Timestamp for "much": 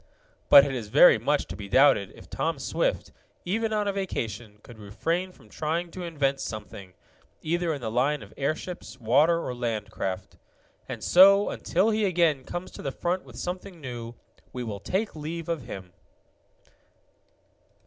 1.19-1.45